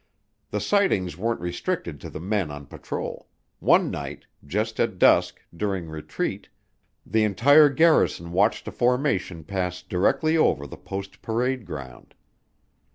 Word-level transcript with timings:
The 0.49 0.59
sightings 0.59 1.15
weren't 1.15 1.41
restricted 1.41 2.01
to 2.01 2.09
the 2.09 2.19
men 2.19 2.49
on 2.49 2.65
patrol. 2.65 3.27
One 3.59 3.91
night, 3.91 4.25
just 4.43 4.79
at 4.79 4.97
dusk, 4.97 5.39
during 5.55 5.87
retreat, 5.89 6.49
the 7.05 7.23
entire 7.23 7.69
garrison 7.69 8.31
watched 8.31 8.67
a 8.67 8.71
formation 8.71 9.43
pass 9.43 9.83
directly 9.83 10.35
over 10.37 10.65
the 10.65 10.75
post 10.75 11.21
parade 11.21 11.65
ground. 11.67 12.15